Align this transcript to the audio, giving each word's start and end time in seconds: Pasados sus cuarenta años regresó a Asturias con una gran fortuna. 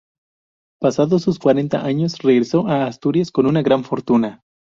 Pasados 0.81 1.21
sus 1.21 1.37
cuarenta 1.37 1.85
años 1.85 2.17
regresó 2.23 2.65
a 2.67 2.87
Asturias 2.87 3.29
con 3.29 3.45
una 3.45 3.61
gran 3.61 3.83
fortuna. 3.83 4.41